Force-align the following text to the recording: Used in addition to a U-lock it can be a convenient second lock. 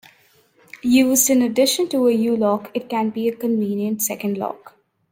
Used 0.81 1.29
in 1.29 1.43
addition 1.43 1.87
to 1.89 2.07
a 2.07 2.11
U-lock 2.11 2.71
it 2.73 2.89
can 2.89 3.11
be 3.11 3.27
a 3.29 3.35
convenient 3.35 4.01
second 4.01 4.35
lock. 4.35 4.75